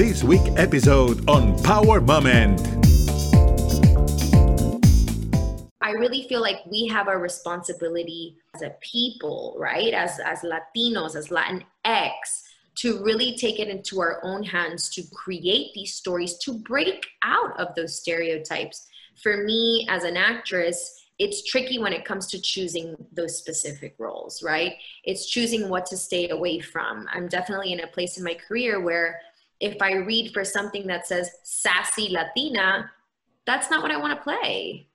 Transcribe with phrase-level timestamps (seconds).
[0.00, 2.58] this week episode on Power Moment.
[5.82, 9.92] I really feel like we have a responsibility as a people, right?
[9.92, 12.14] As as Latinos, as Latinx,
[12.76, 17.60] to really take it into our own hands to create these stories to break out
[17.60, 18.86] of those stereotypes.
[19.22, 24.42] For me as an actress, it's tricky when it comes to choosing those specific roles,
[24.42, 24.76] right?
[25.04, 27.06] It's choosing what to stay away from.
[27.12, 29.20] I'm definitely in a place in my career where
[29.60, 32.90] if I read for something that says sassy Latina,
[33.46, 34.88] that's not what I want to play.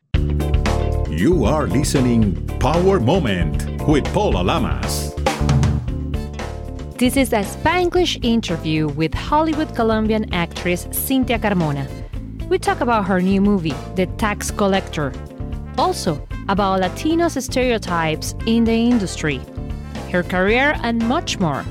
[1.10, 5.14] You are listening Power Moment with Paula Lamas.
[6.98, 11.86] This is a Spanglish interview with Hollywood Colombian actress Cinthya Carmona.
[12.50, 15.14] We talk about her new movie, The Tax Collector,
[15.78, 19.42] also about Latinos stereotypes in the industry,
[20.12, 21.64] her career, and much more.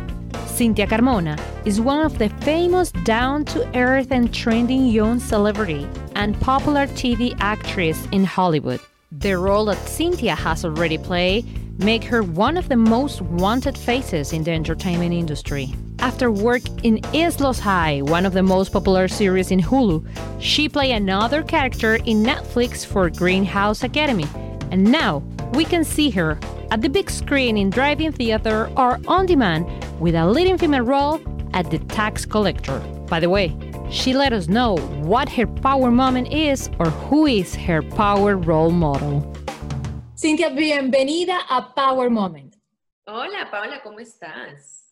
[0.47, 6.39] Cinthya Carmona is one of the famous down to earth and trending young celebrity and
[6.41, 8.81] popular TV actress in Hollywood.
[9.11, 11.47] The role that Cinthya has already played
[11.79, 15.75] make her one of the most wanted faces in the entertainment industry.
[16.01, 20.07] After work in East Los High, one of the most popular series in Hulu,
[20.41, 24.27] she played another character in Netflix for Greenhouse Academy.
[24.71, 25.19] And now
[25.55, 26.39] we can see her
[26.71, 29.67] at the big screen in drive-in theater or on demand
[30.01, 31.21] with a leading female role
[31.55, 32.79] at The Tax Collector.
[33.09, 33.57] By the way,
[33.89, 38.71] she let us know what her power moment is or who is her power role
[38.73, 39.23] model.
[40.17, 42.57] Cintia, bienvenida a Power Moment.
[43.07, 44.83] Hola, Paula, ¿cómo estás?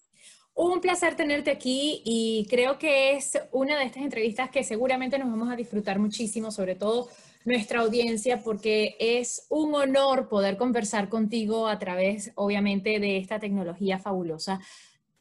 [0.55, 5.31] Un placer tenerte aquí y creo que es una de estas entrevistas que seguramente nos
[5.31, 7.09] vamos a disfrutar muchísimo, sobre todo
[7.45, 13.99] nuestra audiencia, porque es un honor poder conversar contigo a través, obviamente, de esta tecnología
[13.99, 14.61] fabulosa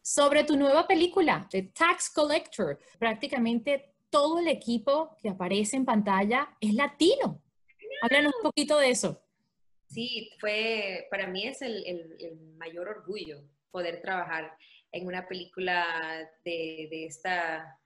[0.02, 2.80] sobre tu nueva película, The Tax Collector.
[2.98, 7.42] Prácticamente todo el equipo que aparece en pantalla es latino.
[8.02, 9.22] Háblanos un poquito de eso.
[9.88, 14.56] Sí, fue, para mí es el, mayor orgullo poder trabajar
[14.92, 15.86] en una película
[16.44, 17.80] de, esta,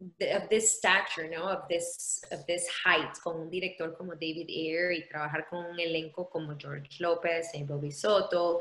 [0.00, 1.48] of this stature, ¿no?
[1.48, 5.78] Of this, of this height, con un director como David Ayer y trabajar con un
[5.80, 8.60] elenco como George López, Bobby Soto,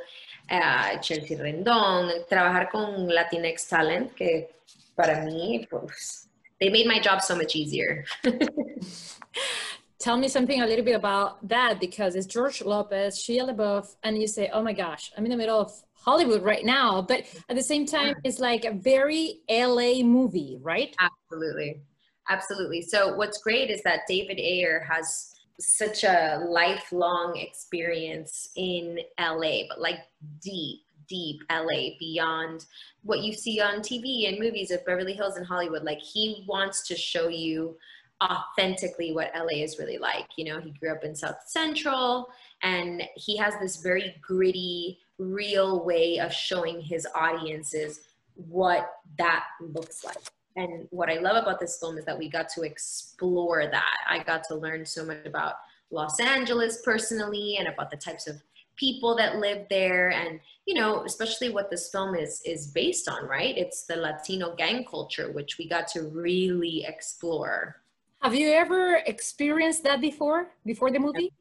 [0.50, 4.56] uh, Chelsea Rendón, trabajar con Latinx Talent, que
[4.96, 6.30] para mí, pues,
[6.60, 8.06] they made my job so much easier.
[10.00, 14.18] tell me something a little bit about that because it's George Lopez, Shia LaBeouf, and
[14.20, 17.02] you say, oh my gosh, I'm in the middle of Hollywood right now.
[17.02, 20.96] But at the same time, it's like a very LA movie, right?
[21.00, 21.82] Absolutely.
[22.30, 22.82] Absolutely.
[22.82, 29.80] So what's great is that David Ayer has such a lifelong experience in LA, but
[29.80, 30.00] like
[30.42, 32.66] deep, deep LA beyond
[33.04, 35.84] what you see on TV and movies of Beverly Hills and Hollywood.
[35.84, 37.78] Like he wants to show you
[38.24, 40.28] authentically what LA is really like.
[40.38, 42.30] You know, he grew up in South Central
[42.64, 48.02] and he has this very gritty, real way of showing his audiences
[48.36, 50.18] what that looks like.
[50.56, 53.98] And what I love about this film is that we got to explore that.
[54.10, 55.56] I got to learn so much about
[55.92, 58.42] Los Angeles personally and about the types of
[58.76, 63.26] people that live there and you know especially what this film is is based on
[63.26, 67.78] right it's the latino gang culture which we got to really explore
[68.26, 71.32] have you ever experienced that before, before the movie?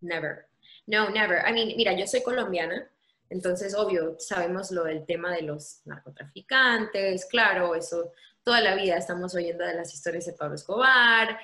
[0.00, 0.46] Never.
[0.86, 1.46] No, never.
[1.46, 2.88] I mean, mira, yo soy colombiana,
[3.28, 8.12] entonces, obvio, sabemos lo del tema de los narcotraficantes, claro, eso
[8.42, 11.38] toda la vida estamos oyendo de las historias de Pablo Escobar,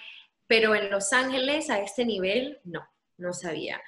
[0.46, 3.80] pero en Los Ángeles a este nivel, no, no sabía.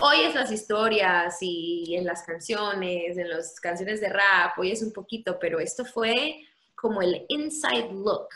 [0.00, 5.38] Oyes las historias y en las canciones, en las canciones de rap, oyes un poquito,
[5.38, 6.40] pero esto fue
[6.74, 8.28] como el inside look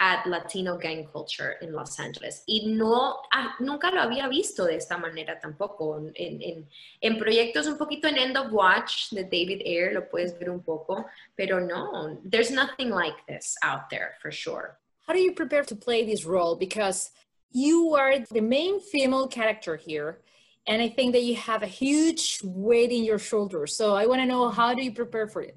[0.00, 2.42] at Latino gang culture in Los Angeles.
[2.46, 5.96] Y no, ah, nunca lo había visto de esta manera tampoco.
[6.14, 6.66] En, en,
[7.00, 10.62] en, proyectos un poquito en End of Watch de David Ayer lo puedes ver un
[10.62, 11.06] poco,
[11.36, 14.78] pero no, there's nothing like this out there for sure.
[15.06, 16.56] How do you prepare to play this role?
[16.56, 17.10] Because
[17.52, 20.18] you are the main female character here.
[20.66, 23.76] And I think that you have a huge weight in your shoulders.
[23.76, 25.56] So I want to know how do you prepare for it?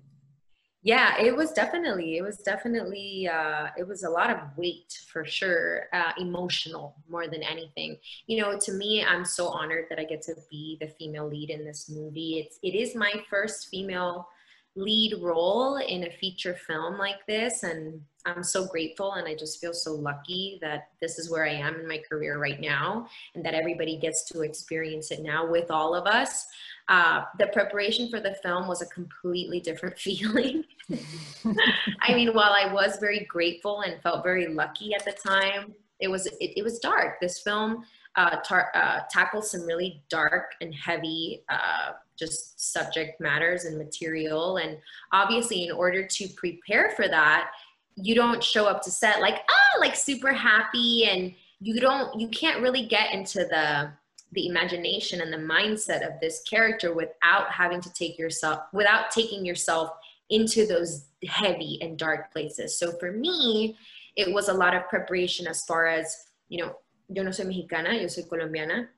[0.82, 5.26] Yeah it was definitely it was definitely uh, it was a lot of weight for
[5.26, 7.98] sure uh, emotional more than anything.
[8.28, 11.50] You know to me i'm so honored that i get to be the female lead
[11.50, 12.40] in this movie.
[12.40, 14.28] It's it is my first female
[14.76, 19.60] lead role in a feature film like this and i'm so grateful and i just
[19.60, 23.44] feel so lucky that this is where i am in my career right now and
[23.44, 26.46] that everybody gets to experience it now with all of us.
[26.88, 30.64] Uh, the preparation for the film was a completely different feeling
[32.02, 36.10] I mean, while I was very grateful and felt very lucky at the time, it
[36.10, 37.20] was it, it was dark.
[37.20, 37.84] This film
[38.16, 44.58] uh, tar- uh, tackles some really dark and heavy uh, just subject matters and material.
[44.58, 44.78] And
[45.12, 47.52] obviously, in order to prepare for that,
[47.96, 52.30] you don't show up to set like ah like super happy and you don't you
[52.30, 53.92] can't really get into the
[54.32, 59.46] the imagination and the mindset of this character without having to take yourself without taking
[59.46, 59.92] yourself
[60.30, 62.78] into those heavy and dark places.
[62.78, 63.78] So for me
[64.16, 66.18] it was a lot of preparation as far as
[66.50, 66.76] you know
[67.08, 68.90] yo no soy mexicana yo soy colombiana.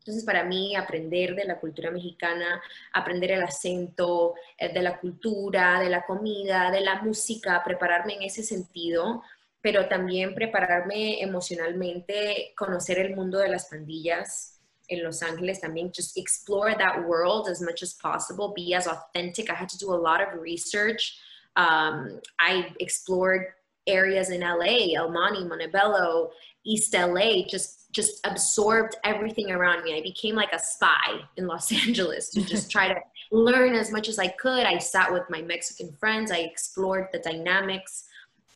[0.00, 2.60] Entonces para mí aprender de la cultura mexicana
[2.92, 8.22] aprender el acento eh, de la cultura de la comida de la música prepararme en
[8.22, 9.22] ese sentido
[9.62, 14.53] pero también prepararme emocionalmente conocer el mundo de las pandillas
[14.88, 19.50] in Los Angeles también, just explore that world as much as possible, be as authentic.
[19.50, 21.18] I had to do a lot of research.
[21.56, 23.46] Um, I explored
[23.86, 26.30] areas in LA, El Monte, Montebello,
[26.64, 29.96] East LA, just just absorbed everything around me.
[29.96, 32.96] I became like a spy in Los Angeles to just try to
[33.30, 34.66] learn as much as I could.
[34.66, 36.32] I sat with my Mexican friends.
[36.32, 38.04] I explored the dynamics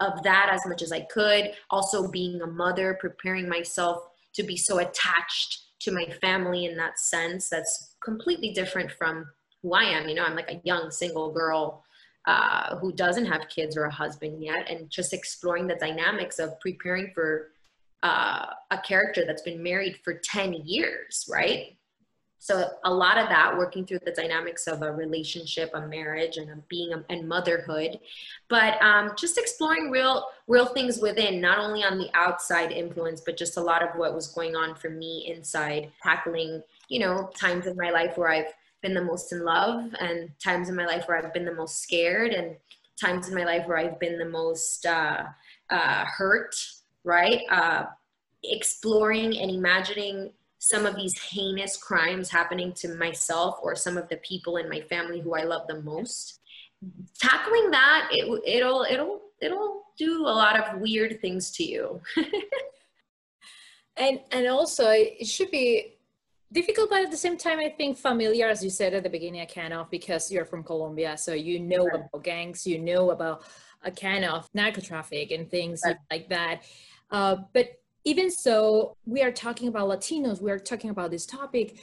[0.00, 1.52] of that as much as I could.
[1.70, 6.98] Also being a mother, preparing myself to be so attached to my family in that
[6.98, 9.26] sense that's completely different from
[9.62, 10.08] who I am.
[10.08, 11.84] You know, I'm like a young single girl
[12.26, 16.60] uh, who doesn't have kids or a husband yet, and just exploring the dynamics of
[16.60, 17.52] preparing for
[18.02, 21.77] uh, a character that's been married for 10 years, right?
[22.38, 26.48] So a lot of that working through the dynamics of a relationship, a marriage, and
[26.50, 27.98] a being a, and motherhood,
[28.48, 33.36] but um, just exploring real real things within, not only on the outside influence, but
[33.36, 37.66] just a lot of what was going on for me inside, tackling you know times
[37.66, 38.52] in my life where I've
[38.82, 41.82] been the most in love, and times in my life where I've been the most
[41.82, 42.56] scared, and
[43.00, 45.24] times in my life where I've been the most uh,
[45.70, 46.54] uh, hurt,
[47.04, 47.42] right?
[47.50, 47.84] Uh,
[48.44, 54.16] exploring and imagining some of these heinous crimes happening to myself or some of the
[54.18, 56.40] people in my family who I love the most.
[57.20, 62.00] Tackling that, it, it'll it'll it'll do a lot of weird things to you.
[63.98, 65.94] and and also it should be
[66.52, 69.44] difficult but at the same time i think familiar as you said at the beginning
[69.46, 71.96] kind of because you're from colombia so you know right.
[71.96, 73.42] about gangs you know about
[73.82, 75.96] a kind of narco traffic and things right.
[76.10, 76.62] like that
[77.10, 77.68] uh, but
[78.08, 81.76] even so, we are talking about Latinos, we are talking about this topic.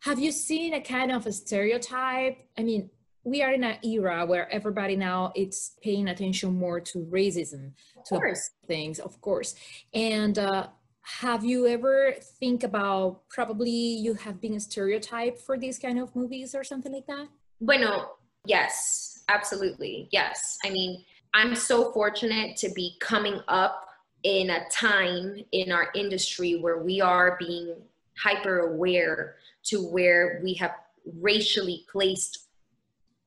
[0.00, 2.38] Have you seen a kind of a stereotype?
[2.56, 2.88] I mean,
[3.24, 7.72] we are in an era where everybody now it's paying attention more to racism,
[8.06, 8.34] to
[8.66, 9.54] things, of course.
[9.92, 10.68] And uh,
[11.02, 16.16] have you ever think about probably you have been a stereotype for these kind of
[16.16, 17.28] movies or something like that?
[17.60, 18.12] Bueno,
[18.46, 20.56] yes, absolutely, yes.
[20.64, 23.85] I mean, I'm so fortunate to be coming up
[24.26, 27.76] in a time in our industry where we are being
[28.18, 30.72] hyper aware to where we have
[31.20, 32.48] racially placed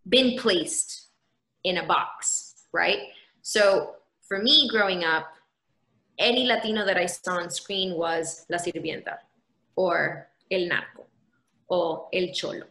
[0.10, 1.08] been placed
[1.64, 3.00] in a box right?
[3.42, 3.96] So
[4.28, 5.28] for me growing up
[6.20, 9.16] any latino that i saw on screen was la sirvienta
[9.76, 11.08] or el narco
[11.70, 12.66] or el cholo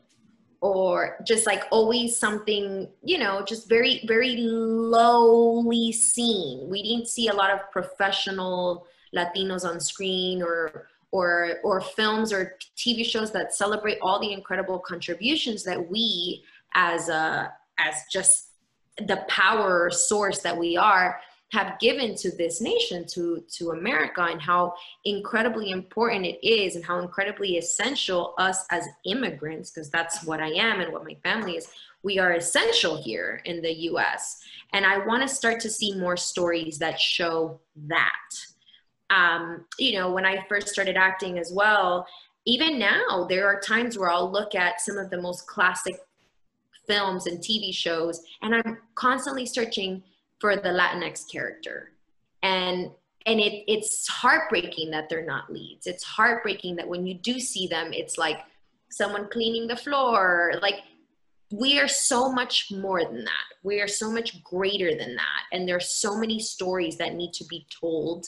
[0.60, 6.68] or just like always something you know just very very lowly seen.
[6.68, 12.56] We didn't see a lot of professional latinos on screen or or or films or
[12.76, 16.44] tv shows that celebrate all the incredible contributions that we
[16.74, 18.48] as a as just
[19.06, 24.40] the power source that we are have given to this nation, to, to America, and
[24.40, 24.74] how
[25.04, 30.50] incredibly important it is, and how incredibly essential us as immigrants, because that's what I
[30.50, 31.68] am and what my family is,
[32.02, 34.40] we are essential here in the US.
[34.72, 38.10] And I want to start to see more stories that show that.
[39.10, 42.06] Um, you know, when I first started acting as well,
[42.44, 45.96] even now, there are times where I'll look at some of the most classic
[46.86, 50.02] films and TV shows, and I'm constantly searching
[50.40, 51.92] for the Latinx character.
[52.42, 52.90] And
[53.26, 55.86] and it, it's heartbreaking that they're not leads.
[55.86, 58.38] It's heartbreaking that when you do see them, it's like
[58.90, 60.54] someone cleaning the floor.
[60.62, 60.76] Like
[61.50, 63.44] we are so much more than that.
[63.62, 65.42] We are so much greater than that.
[65.52, 68.26] And there's so many stories that need to be told.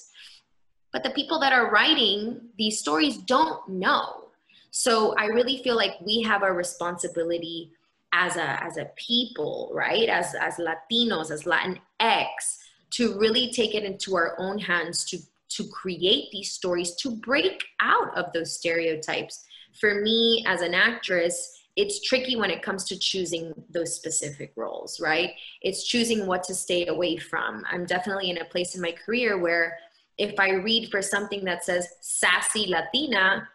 [0.93, 4.25] But the people that are writing these stories don't know.
[4.71, 7.73] So I really feel like we have a responsibility
[8.13, 10.09] as a as a people, right?
[10.09, 12.59] As as Latinos, as Latinx,
[12.91, 15.19] to really take it into our own hands to
[15.51, 19.45] to create these stories to break out of those stereotypes.
[19.81, 25.01] For me as an actress, it's tricky when it comes to choosing those specific roles,
[25.01, 25.33] right?
[25.63, 27.65] It's choosing what to stay away from.
[27.71, 29.79] I'm definitely in a place in my career where
[30.19, 33.49] if I read for something that says sassy Latina,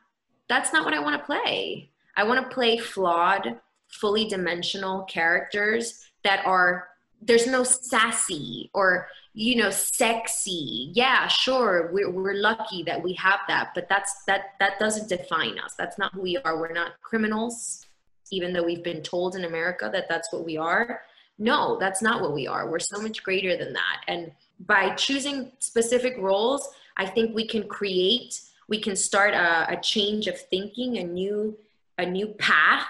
[0.50, 1.92] that's not what I want to play.
[2.18, 3.60] I want to play flawed,
[4.00, 6.90] fully dimensional characters that are
[7.22, 10.92] there's no sassy or you know sexy.
[10.94, 15.60] Yeah sure we're, we're lucky that we have that but that's that that doesn't define
[15.60, 15.76] us.
[15.76, 16.60] That's not who we are.
[16.60, 17.86] We're not criminals
[18.32, 21.02] even though we've been told in america that that's what we are.
[21.38, 22.70] No that's not what we are.
[22.70, 24.02] We're so much greater than that.
[24.08, 29.80] And by choosing specific roles i think we can create we can start a, a
[29.82, 31.58] change of thinking a new
[31.98, 32.88] a new path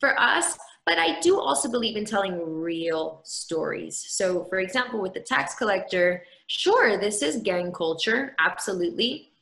[0.00, 4.04] for us but I do also believe in telling real stories.
[4.08, 9.32] So, for example, with the tax collector, sure, this is gang culture, absolutely.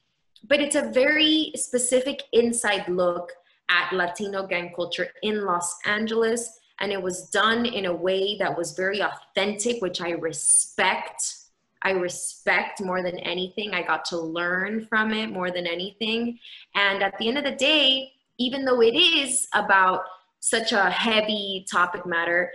[0.49, 3.31] But it's a very specific inside look
[3.69, 6.61] at Latino gang culture in Los Angeles.
[6.81, 11.23] And it was done in a way that was very authentic, which I respect.
[11.83, 13.75] I respect more than anything.
[13.75, 16.39] I got to learn from it more than anything.
[16.75, 20.05] And at the end of the day, even though it is about
[20.45, 22.53] such a heavy topic matter,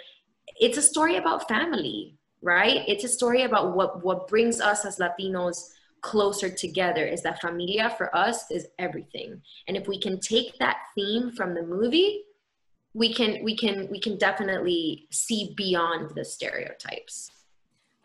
[0.59, 2.83] it's a story about family, right?
[2.87, 7.89] It's a story about what what brings us as Latinos closer together is that familia
[7.97, 9.41] for us is everything.
[9.67, 12.25] And if we can take that theme from the movie,
[12.93, 17.31] we can we can we can definitely see beyond the stereotypes.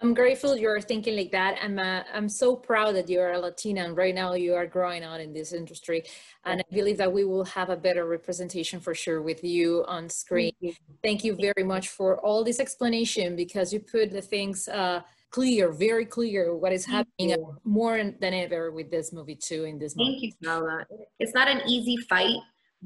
[0.04, 1.56] I'm grateful you're thinking like that.
[1.62, 5.02] I'm uh, I'm so proud that you're a Latina and right now you are growing
[5.02, 6.04] out in this industry,
[6.44, 10.10] and I believe that we will have a better representation for sure with you on
[10.10, 10.52] screen.
[10.60, 14.68] Thank you, Thank you very much for all this explanation because you put the things
[14.68, 17.34] uh, clear, very clear, what is happening
[17.64, 19.64] more than ever with this movie too.
[19.64, 20.84] In this, thank you, Paula.
[21.18, 22.36] It's not an easy fight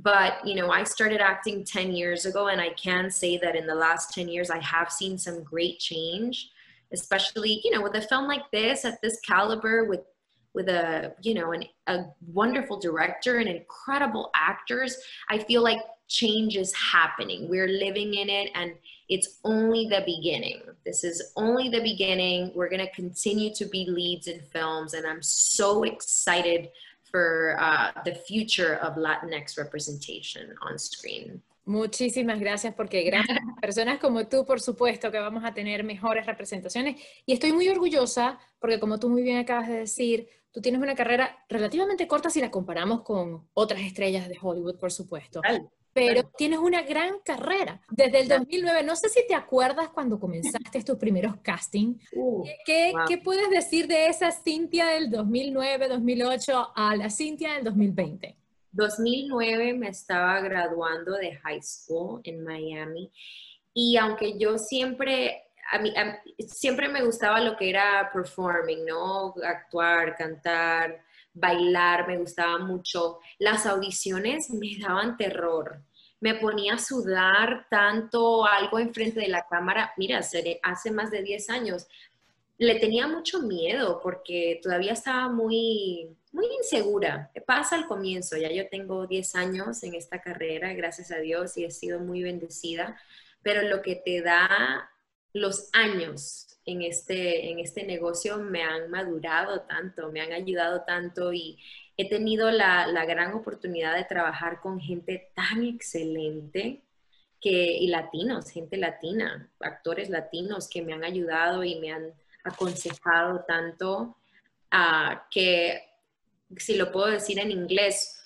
[0.00, 3.66] but you know i started acting 10 years ago and i can say that in
[3.66, 6.50] the last 10 years i have seen some great change
[6.92, 10.00] especially you know with a film like this at this caliber with
[10.54, 14.96] with a you know an, a wonderful director and incredible actors
[15.28, 17.48] i feel like change is happening.
[17.48, 18.72] We're living in it and
[19.08, 20.62] it's only the beginning.
[20.84, 22.50] This is only the beginning.
[22.54, 26.70] We're going to continue to be leads in films and i'm so excited
[27.10, 33.98] for uh, the future of latinx representation on screen Muchísimas gracias porque gracias a personas
[33.98, 36.96] como tú, por supuesto, que vamos a tener mejores representaciones.
[37.26, 40.94] Y estoy muy orgullosa porque como tú muy bien acabas de decir, tú tienes una
[40.94, 45.42] carrera relativamente corta si la comparamos con otras estrellas de Hollywood, por supuesto.
[45.92, 47.82] Pero tienes una gran carrera.
[47.90, 52.02] Desde el 2009, no sé si te acuerdas cuando comenzaste tus primeros castings.
[52.14, 58.37] Uh, ¿Qué, ¿Qué puedes decir de esa Cintia del 2009-2008 a la Cintia del 2020?
[58.72, 63.10] 2009 me estaba graduando de high school en Miami
[63.80, 65.94] y aunque yo siempre, a mí,
[66.48, 69.34] siempre me gustaba lo que era performing, ¿no?
[69.44, 73.20] Actuar, cantar, bailar, me gustaba mucho.
[73.38, 75.82] Las audiciones me daban terror.
[76.20, 79.92] Me ponía a sudar tanto algo enfrente de la cámara.
[79.96, 80.20] Mira,
[80.64, 81.86] hace más de 10 años
[82.58, 87.30] le tenía mucho miedo porque todavía estaba muy, muy insegura.
[87.46, 91.64] Pasa al comienzo, ya yo tengo 10 años en esta carrera, gracias a Dios, y
[91.64, 93.00] he sido muy bendecida,
[93.42, 94.90] pero lo que te da
[95.32, 101.32] los años en este, en este negocio me han madurado tanto, me han ayudado tanto
[101.32, 101.58] y
[101.96, 106.82] he tenido la, la gran oportunidad de trabajar con gente tan excelente
[107.40, 112.12] que, y latinos, gente latina, actores latinos que me han ayudado y me han
[112.48, 114.14] aconsejado tanto
[114.72, 115.80] uh, que,
[116.58, 118.18] si lo puedo decir en inglés,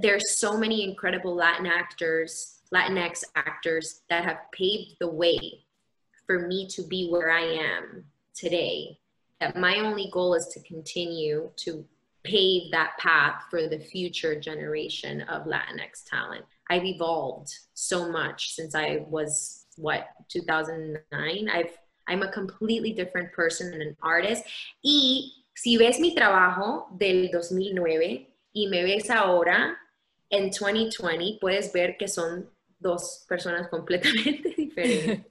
[0.00, 5.64] there's so many incredible Latin actors, Latinx actors that have paved the way
[6.26, 8.98] for me to be where I am today.
[9.40, 11.84] That my only goal is to continue to
[12.22, 16.44] pave that path for the future generation of Latinx talent.
[16.68, 21.48] I've evolved so much since I was what 2009.
[21.48, 21.76] I've
[22.06, 24.44] I'm a completely different person and an artist.
[24.82, 29.78] Y si ves mi trabajo del 2009 y me ves ahora
[30.28, 35.26] en 2020, puedes ver que son dos personas completamente diferentes.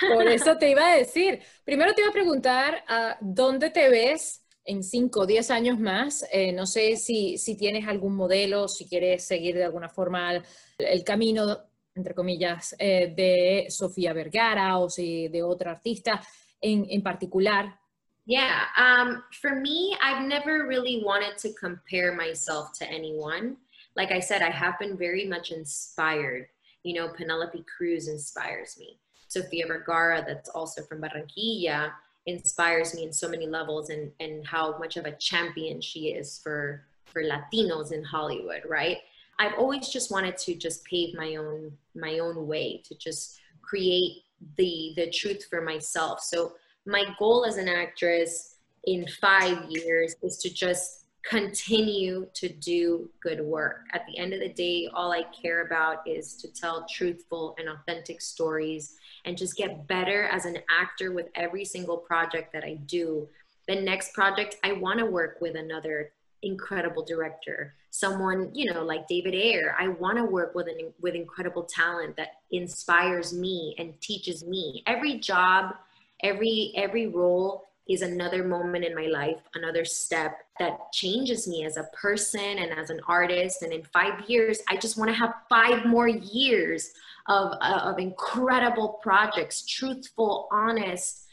[0.00, 4.42] Por eso te iba a decir, primero te iba a preguntar, uh, ¿dónde te ves
[4.64, 6.24] en 5 o 10 años más?
[6.32, 10.42] Eh, no sé si, si, tienes algún modelo, si quieres seguir de alguna forma el,
[10.78, 16.20] el camino entre comillas, eh, de Sofía Vergara o si de otra artista
[16.60, 17.78] en, en particular?
[18.26, 23.56] Yeah, um, for me, I've never really wanted to compare myself to anyone.
[23.96, 26.46] Like I said, I have been very much inspired.
[26.84, 28.98] You know, Penelope Cruz inspires me.
[29.26, 31.92] Sofia Vergara, that's also from Barranquilla,
[32.26, 36.38] inspires me in so many levels and, and how much of a champion she is
[36.38, 38.98] for, for Latinos in Hollywood, right?
[39.40, 44.24] I've always just wanted to just pave my own my own way to just create
[44.58, 46.20] the the truth for myself.
[46.20, 46.52] So
[46.86, 53.40] my goal as an actress in 5 years is to just continue to do good
[53.40, 53.80] work.
[53.92, 57.68] At the end of the day, all I care about is to tell truthful and
[57.68, 62.74] authentic stories and just get better as an actor with every single project that I
[62.86, 63.28] do.
[63.68, 69.06] The next project, I want to work with another incredible director, someone, you know, like
[69.08, 69.74] David Ayer.
[69.78, 74.82] I want to work with an with incredible talent that inspires me and teaches me.
[74.86, 75.74] Every job,
[76.22, 81.76] every every role is another moment in my life, another step that changes me as
[81.76, 83.62] a person and as an artist.
[83.62, 86.92] And in five years, I just want to have five more years
[87.28, 91.26] of, uh, of incredible projects, truthful, honest,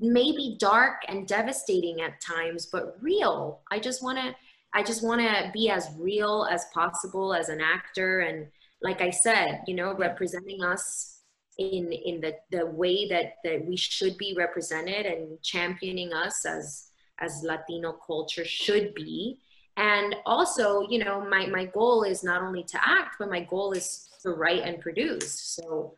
[0.00, 3.60] maybe dark and devastating at times, but real.
[3.70, 4.34] I just want to,
[4.74, 8.20] I just want to be as real as possible as an actor.
[8.20, 8.48] And
[8.82, 11.22] like I said, you know, representing us
[11.58, 16.90] in in the the way that that we should be represented and championing us as
[17.18, 19.38] as Latino culture should be.
[19.76, 23.72] And also, you know, my my goal is not only to act, but my goal
[23.72, 25.32] is to write and produce.
[25.40, 25.94] So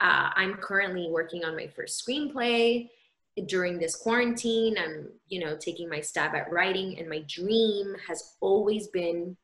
[0.00, 2.88] uh, I'm currently working on my first screenplay
[3.46, 4.76] during this quarantine.
[4.78, 9.36] I'm, you know, taking my stab at writing, and my dream has always been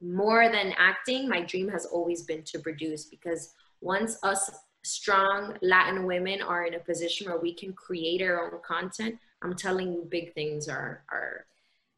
[0.00, 1.28] more than acting.
[1.28, 4.50] My dream has always been to produce because once us
[4.84, 9.54] strong Latin women are in a position where we can create our own content, I'm
[9.54, 11.46] telling you, big things are are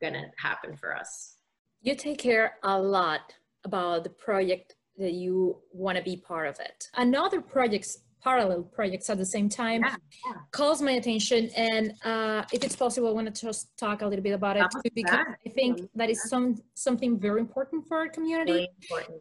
[0.01, 1.37] gonna happen for us.
[1.83, 6.61] You take care a lot about the project that you want to be part of
[6.61, 6.89] it.
[6.95, 9.97] Another projects, parallel projects at the same time, yeah,
[10.27, 10.33] yeah.
[10.51, 14.23] calls my attention, and uh, if it's possible, I want to just talk a little
[14.23, 15.27] bit about it too, because.
[15.47, 18.69] I think that is some something very important for our community.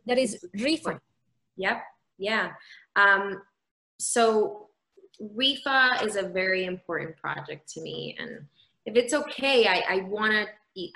[0.05, 0.99] That is Reefa.
[1.57, 1.81] Yep.
[2.17, 2.51] Yeah.
[2.95, 3.41] Um,
[3.99, 4.67] so
[5.21, 8.15] Reefa is a very important project to me.
[8.19, 8.45] And
[8.85, 10.45] if it's okay, I, I wanna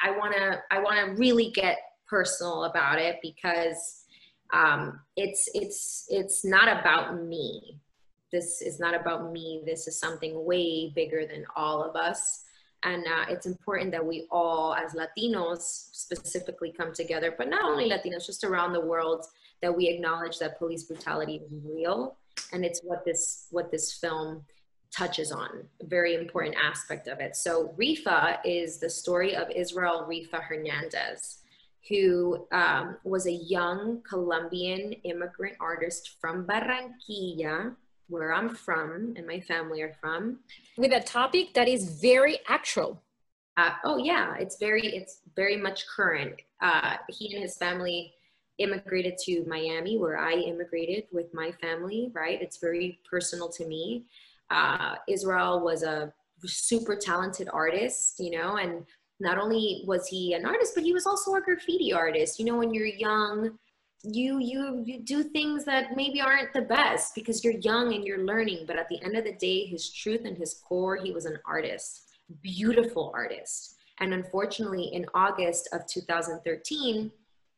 [0.01, 4.03] I wanna I wanna really get personal about it because
[4.53, 7.79] um, it's it's it's not about me.
[8.33, 9.61] This is not about me.
[9.65, 12.43] This is something way bigger than all of us.
[12.83, 17.89] And uh, it's important that we all, as Latinos, specifically come together, but not only
[17.89, 19.25] Latinos, just around the world,
[19.63, 22.17] that we acknowledge that police brutality is real
[22.51, 24.43] and it's what this what this film
[24.91, 25.49] touches on
[25.81, 31.39] a very important aspect of it so Reefa is the story of israel Reefa hernandez
[31.89, 37.75] who um, was a young colombian immigrant artist from barranquilla
[38.07, 40.39] where i'm from and my family are from
[40.77, 43.01] with a topic that is very actual
[43.57, 48.13] uh, oh yeah it's very it's very much current uh, he and his family
[48.59, 52.41] immigrated to Miami, where I immigrated with my family, right?
[52.41, 54.05] It's very personal to me.
[54.49, 56.13] Uh, Israel was a
[56.45, 58.85] super talented artist, you know, and
[59.19, 62.39] not only was he an artist, but he was also a graffiti artist.
[62.39, 63.57] You know, when you're young,
[64.03, 68.25] you you you do things that maybe aren't the best because you're young and you're
[68.25, 68.65] learning.
[68.67, 71.39] But at the end of the day, his truth and his core, he was an
[71.45, 72.09] artist,
[72.41, 73.75] beautiful artist.
[73.99, 77.11] And unfortunately, in August of 2013,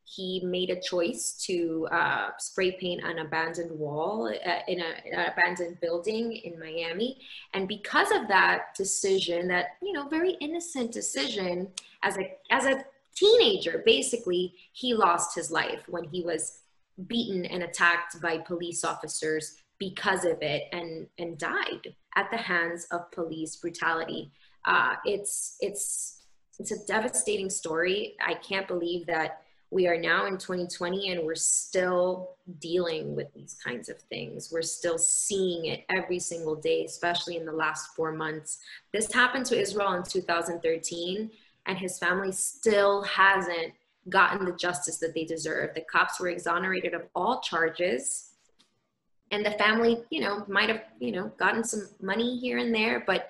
[0.03, 5.19] he made a choice to uh, spray paint an abandoned wall uh, in, a, in,
[5.19, 7.17] an abandoned building in Miami.
[7.55, 11.69] And because of that decision, that, you know, very innocent decision
[12.03, 16.60] as a, as a teenager, basically, he lost his life when he was
[17.08, 22.88] beaten and attacked by police officers because of it and, and died at the hands
[22.91, 24.32] of police brutality.
[24.63, 26.21] Uh, it's, it's,
[26.60, 28.15] it's a devastating story.
[28.25, 33.58] I can't believe that we are now in 2020 and we're still dealing with these
[33.62, 34.49] kinds of things.
[34.51, 38.60] We're still seeing it every single day, especially in the last four months.
[38.93, 41.30] This happened to Israel in 2013,
[41.65, 43.73] and his family still hasn't
[44.10, 45.73] gotten the justice that they deserve.
[45.73, 48.32] The cops were exonerated of all charges.
[49.32, 53.04] And the family, you know, might have, you know, gotten some money here and there,
[53.06, 53.30] but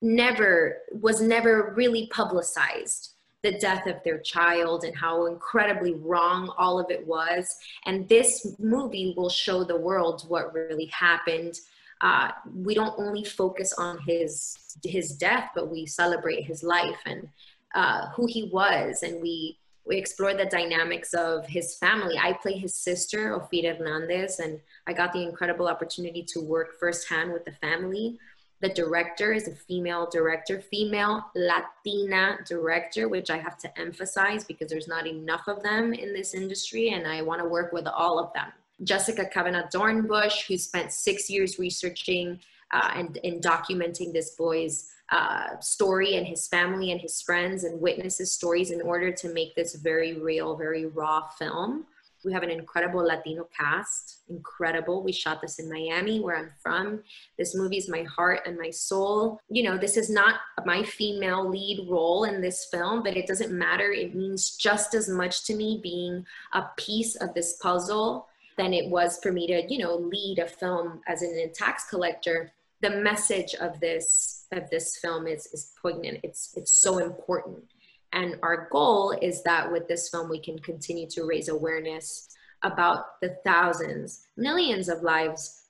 [0.00, 3.10] never was never really publicized
[3.42, 7.54] the death of their child and how incredibly wrong all of it was.
[7.84, 11.60] And this movie will show the world what really happened.
[12.00, 17.28] Uh, we don't only focus on his his death, but we celebrate his life and
[17.74, 22.16] uh, who he was, and we we explore the dynamics of his family.
[22.18, 27.34] I play his sister, Ofira Hernandez, and I got the incredible opportunity to work firsthand
[27.34, 28.18] with the family.
[28.60, 34.70] The director is a female director, female Latina director, which I have to emphasize because
[34.70, 38.18] there's not enough of them in this industry, and I want to work with all
[38.18, 38.50] of them.
[38.82, 42.40] Jessica Kavana Dornbusch, who spent six years researching
[42.72, 47.80] uh, and, and documenting this boy's uh, story and his family and his friends and
[47.80, 51.86] witnesses stories in order to make this very real, very raw film.
[52.24, 55.02] We have an incredible Latino cast, incredible.
[55.02, 57.02] We shot this in Miami, where I'm from.
[57.38, 59.40] This movie is my heart and my soul.
[59.50, 63.52] You know, this is not my female lead role in this film, but it doesn't
[63.52, 63.92] matter.
[63.92, 68.88] It means just as much to me being a piece of this puzzle than it
[68.88, 72.52] was for me to, you know, lead a film as an tax collector.
[72.84, 76.20] The message of this of this film is is poignant.
[76.22, 77.64] It's it's so important.
[78.12, 82.28] And our goal is that with this film, we can continue to raise awareness
[82.62, 85.62] about the thousands, millions of lives,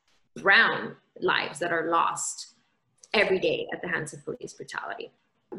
[0.42, 2.55] brown lives that are lost
[3.12, 5.12] every day at the hands of police brutality.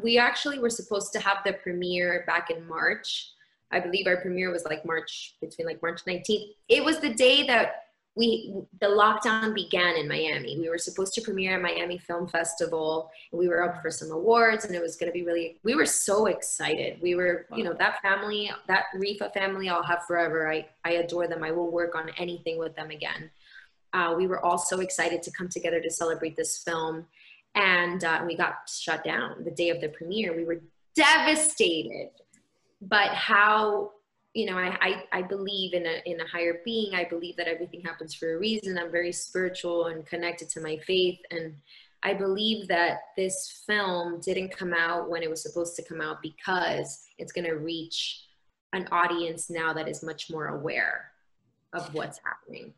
[0.03, 3.31] We actually were supposed to have the premiere back in March.
[3.71, 6.49] I believe our premiere was like March, between like March 19th.
[6.67, 7.84] It was the day that
[8.15, 10.57] we the lockdown began in Miami.
[10.57, 13.11] We were supposed to premiere at Miami Film Festival.
[13.31, 15.57] And we were up for some awards, and it was going to be really.
[15.63, 17.01] We were so excited.
[17.01, 17.57] We were, wow.
[17.57, 20.49] you know, that family, that Reefa family, I'll have forever.
[20.49, 21.43] I I adore them.
[21.43, 23.29] I will work on anything with them again.
[23.93, 27.05] Uh, we were all so excited to come together to celebrate this film,
[27.55, 30.35] and uh, we got shut down the day of the premiere.
[30.35, 30.61] We were
[30.95, 32.11] devastated,
[32.81, 33.91] but how
[34.35, 36.93] you know, I, I, I, believe in a, in a higher being.
[36.93, 38.77] I believe that everything happens for a reason.
[38.77, 41.17] I'm very spiritual and connected to my faith.
[41.31, 41.55] And
[42.03, 46.21] I believe that this film didn't come out when it was supposed to come out
[46.21, 48.25] because it's going to reach
[48.73, 51.11] an audience now that is much more aware
[51.71, 52.73] of what's happening.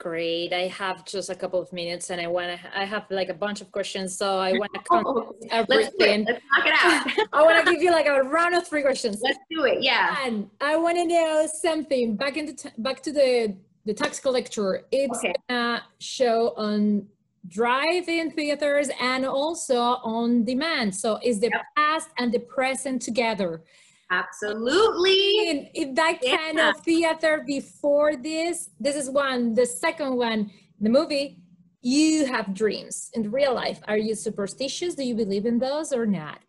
[0.00, 0.54] Great.
[0.54, 3.34] I have just a couple of minutes and I want to, I have like a
[3.34, 4.16] bunch of questions.
[4.16, 6.24] So I want to oh, everything.
[6.24, 7.28] Let's, Let's knock it out.
[7.34, 9.20] I want to give you like a round of three questions.
[9.22, 9.82] Let's do it.
[9.82, 10.16] Yeah.
[10.24, 14.86] And I want to know something back in the, back to the, the tax collector.
[14.90, 15.34] It's okay.
[15.50, 17.06] a show on
[17.48, 20.94] drive-in theaters and also on demand.
[20.94, 21.62] So is the yep.
[21.76, 23.62] past and the present together.
[24.10, 25.70] Absolutely.
[25.74, 26.36] In, that yeah.
[26.36, 29.54] kind of theater before this, this is one.
[29.54, 31.38] The second one, the movie,
[31.80, 33.80] you have dreams in real life.
[33.86, 34.94] Are you superstitious?
[34.94, 36.40] Do you believe in those or not?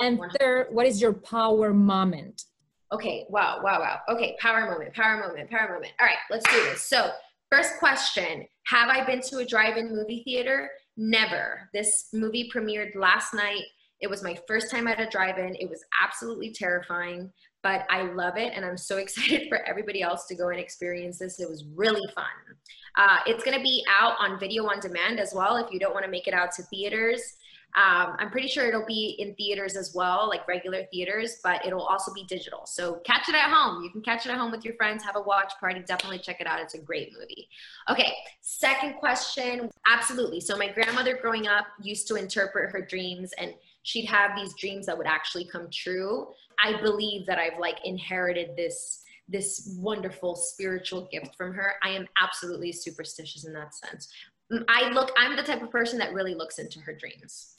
[0.00, 2.44] And third, what is your power moment?
[2.92, 3.98] Okay, wow, wow, wow.
[4.08, 5.92] Okay, power moment, power moment, power moment.
[6.00, 6.82] All right, let's do this.
[6.82, 7.10] So,
[7.50, 10.70] first question Have I been to a drive in movie theater?
[10.96, 11.68] Never.
[11.74, 13.64] This movie premiered last night
[14.00, 15.56] it was my first time at a drive-in.
[15.56, 17.32] It was absolutely terrifying,
[17.62, 21.18] but I love it, and I'm so excited for everybody else to go and experience
[21.18, 21.40] this.
[21.40, 22.24] It was really fun.
[22.96, 25.56] Uh, it's going to be out on video on demand as well.
[25.56, 27.36] If you don't want to make it out to theaters,
[27.76, 31.84] um, I'm pretty sure it'll be in theaters as well, like regular theaters, but it'll
[31.84, 32.62] also be digital.
[32.64, 33.84] So catch it at home.
[33.84, 35.82] You can catch it at home with your friends, have a watch party.
[35.86, 36.60] Definitely check it out.
[36.60, 37.48] It's a great movie.
[37.90, 39.70] Okay, second question.
[39.86, 40.40] Absolutely.
[40.40, 43.52] So my grandmother growing up used to interpret her dreams and
[43.88, 46.26] she'd have these dreams that would actually come true.
[46.62, 51.74] I believe that I've like inherited this this wonderful spiritual gift from her.
[51.82, 54.08] I am absolutely superstitious in that sense.
[54.68, 57.54] I look I'm the type of person that really looks into her dreams.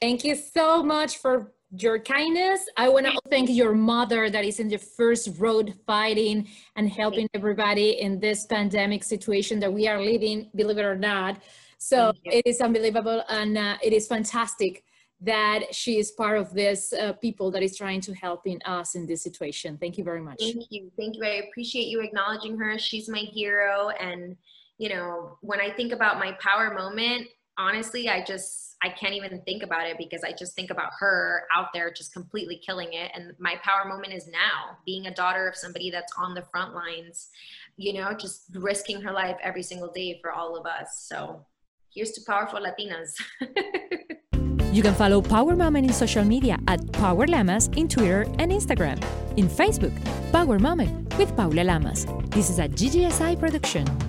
[0.00, 2.66] Thank you so much for your kindness.
[2.78, 7.28] I want to thank your mother that is in the first road fighting and helping
[7.34, 11.42] everybody in this pandemic situation that we are living, believe it or not.
[11.78, 14.84] So it is unbelievable and uh, it is fantastic
[15.20, 18.94] that she is part of this uh, people that is trying to help in us
[18.94, 19.76] in this situation.
[19.76, 20.38] Thank you very much.
[20.38, 20.92] Thank you.
[20.96, 21.24] Thank you.
[21.24, 22.78] I appreciate you acknowledging her.
[22.78, 23.88] She's my hero.
[23.88, 24.36] And,
[24.78, 27.26] you know, when I think about my power moment,
[27.56, 31.42] honestly, I just, I can't even think about it because I just think about her
[31.54, 33.10] out there just completely killing it.
[33.12, 36.76] And my power moment is now being a daughter of somebody that's on the front
[36.76, 37.30] lines,
[37.76, 41.06] you know, just risking her life every single day for all of us.
[41.08, 41.44] So
[41.92, 43.14] here's to powerful Latinas.
[44.70, 49.02] You can follow Power Moment in social media at Power Lamas in Twitter and Instagram.
[49.36, 49.92] In Facebook,
[50.30, 52.06] Power Moment with Paula Lamas.
[52.30, 54.07] This is a GGSI production.